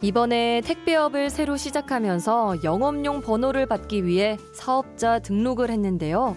[0.00, 6.36] 이번에 택배업을 새로 시작하면서 영업용 번호를 받기 위해 사업자 등록을 했는데요.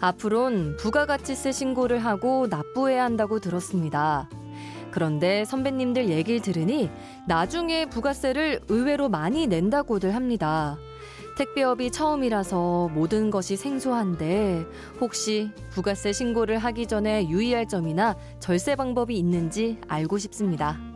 [0.00, 4.30] 앞으론 부가가치세 신고를 하고 납부해야 한다고 들었습니다.
[4.90, 6.88] 그런데 선배님들 얘기를 들으니
[7.28, 10.78] 나중에 부가세를 의외로 많이 낸다고들 합니다.
[11.36, 14.64] 택배업이 처음이라서 모든 것이 생소한데
[15.00, 20.93] 혹시 부가세 신고를 하기 전에 유의할 점이나 절세 방법이 있는지 알고 싶습니다.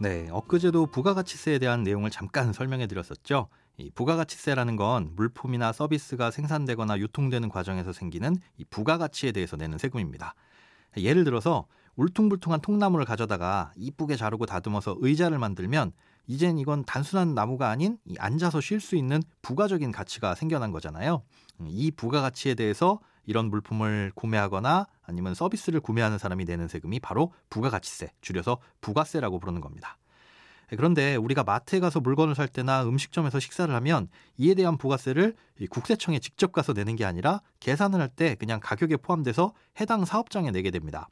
[0.00, 3.48] 네, 엊그제도 부가가치세에 대한 내용을 잠깐 설명해 드렸었죠.
[3.78, 10.34] 이 부가가치세라는 건 물품이나 서비스가 생산되거나 유통되는 과정에서 생기는 이 부가가치에 대해서 내는 세금입니다.
[10.96, 15.90] 예를 들어서 울퉁불퉁한 통나무를 가져다가 이쁘게 자르고 다듬어서 의자를 만들면
[16.28, 21.22] 이젠 이건 단순한 나무가 아닌 앉아서 쉴 수 있는 부가적인 가치가 생겨난 거잖아요.
[21.66, 28.56] 이 부가가치에 대해서 이런 물품을 구매하거나 아니면 서비스를 구매하는 사람이 내는 세금이 바로 부가가치세, 줄여서
[28.80, 29.98] 부가세라고 부르는 겁니다.
[30.70, 35.34] 그런데 우리가 마트에 가서 물건을 살 때나 음식점에서 식사를 하면 이에 대한 부가세를
[35.68, 40.70] 국세청에 직접 가서 내는 게 아니라 계산을 할 때 그냥 가격에 포함돼서 해당 사업장에 내게
[40.70, 41.08] 됩니다.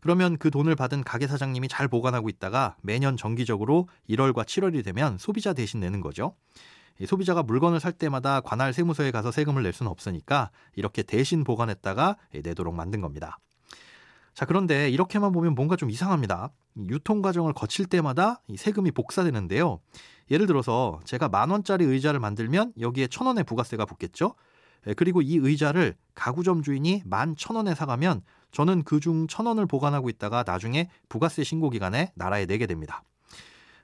[0.00, 5.52] 그러면 그 돈을 받은 가게 사장님이 잘 보관하고 있다가 매년 정기적으로 1월과 7월이 되면 소비자
[5.52, 6.34] 대신 내는 거죠.
[7.06, 12.74] 소비자가 물건을 살 때마다 관할 세무서에 가서 세금을 낼 수는 없으니까 이렇게 대신 보관했다가 내도록
[12.74, 13.38] 만든 겁니다.
[14.34, 16.50] 자, 그런데 이렇게만 보면 뭔가 좀 이상합니다.
[16.88, 19.80] 유통 과정을 거칠 때마다 이 세금이 복사되는데요.
[20.30, 24.34] 예를 들어서 제가 만 원짜리 의자를 만들면 여기에 천 원의 부가세가 붙겠죠.
[24.96, 30.44] 그리고 이 의자를 가구점 주인이 만 천 원에 사가면 저는 그중 천 원을 보관하고 있다가
[30.46, 33.02] 나중에 부가세 신고 기간에 나라에 내게 됩니다.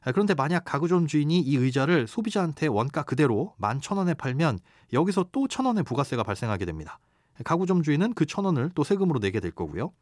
[0.02, 4.58] 아, 그런데 만약 가구점 주인이 이 의자를 소비자한테 원가 그대로 만천 원에 팔면
[4.92, 6.98] 여기서 또천 원의 부가세가 발생하게 됩니다.
[7.44, 9.92] 가구점 주인은 그천 원을 또 세금으로 내게 될 거고요.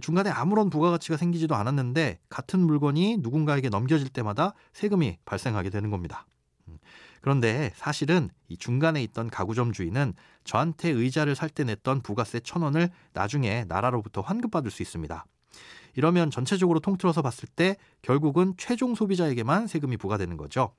[0.00, 6.26] 중간에 아무런 부가가치가 생기지도 않았는데 같은 물건이 누군가에게 넘겨질 때마다 세금이 발생하게 되는 겁니다.
[6.68, 6.78] 음,
[7.20, 12.88] 그런데 사실은 이 중간에 있던 가구점 주인은 저한테 의자를 살 때 냈던 부가세 천 원을
[13.12, 15.24] 나중에 나라로부터 환급받을 수 있습니다.
[15.94, 20.74] 이러면 전체적으로 통틀어서 봤을 때 결국은 최종 소비자에게만 세금이 부과되는 거죠.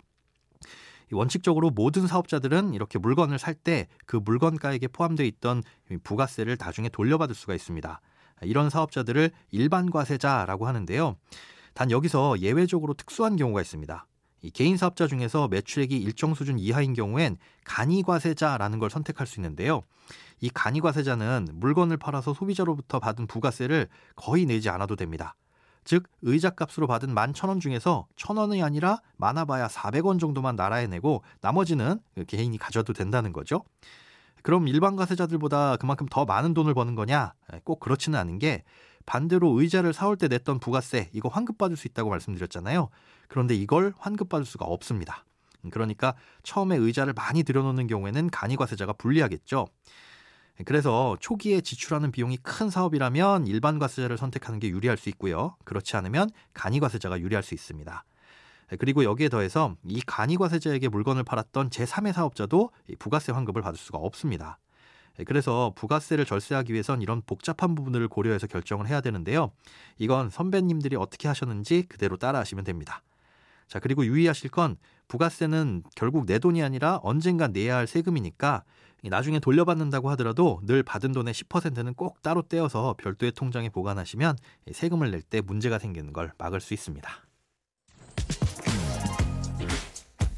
[1.12, 5.62] 원칙적으로 모든 사업자들은 이렇게 물건을 살 때 그 물건가액에 포함되어 있던
[6.04, 8.02] 부가세를 나중에 돌려받을 수가 있습니다.
[8.42, 11.16] 이런 사업자들을 일반과세자라고 하는데요.
[11.74, 14.06] 단 여기서 예외적으로 특수한 경우가 있습니다.
[14.44, 19.82] 이 개인 사업자 중에서 매출액이 일정 수준 이하인 경우엔 간이과세자라는 걸 선택할 수 있는데요.
[20.42, 23.88] 이 간이과세자는 물건을 팔아서 소비자로부터 받은 부가세를
[24.18, 25.36] 거의 내지 않아도 됩니다.
[25.86, 32.00] 즉 의자 값으로 받은 만천원 중에서 천 원이 아니라 많아봐야 400원 정도만 나라에 내고 나머지는
[32.28, 33.64] 개인이 가져도 된다는 거죠.
[34.42, 37.34] 그럼 일반 과세자들보다 그만큼 더 많은 돈을 버는 거냐?
[37.64, 38.64] 꼭 그렇지는 않은 게
[39.06, 42.90] 반대로 의자를 사올 때 냈던 부가세 이거 환급받을 수 있다고 말씀드렸잖아요.
[43.28, 45.26] 그런데 이걸 환급받을 수가 없습니다.
[45.72, 49.68] 그러니까 처음에 의자를 많이 들여놓는 경우에는 간이과세자가 불리하겠죠.
[50.66, 55.56] 그래서 초기에 지출하는 비용이 큰 사업이라면 일반 과세자를 선택하는 게 유리할 수 있고요.
[55.64, 58.04] 그렇지 않으면 간이과세자가 유리할 수 있습니다.
[58.80, 64.60] 그리고 여기에 더해서 이 간이과세자에게 물건을 팔았던 제3의 사업자도 부가세 환급을 받을 수가 없습니다.
[65.26, 69.52] 그래서 부가세를 절세하기 위해선 이런 복잡한 부분들을 고려해서 결정을 해야 되는데요.
[69.98, 73.04] 이건 선배님들이 어떻게 하셨는지 그대로 따라하시면 됩니다.
[73.68, 74.76] 자, 그리고 유의하실 건
[75.08, 78.64] 부가세는 결국 내 돈이 아니라 언젠가 내야 할 세금이니까
[79.04, 84.38] 나중에 돌려받는다고 하더라도 늘 받은 돈의 10%는 꼭 따로 떼어서 별도의 통장에 보관하시면
[84.72, 87.10] 세금을 낼 때 문제가 생기는 걸 막을 수 있습니다.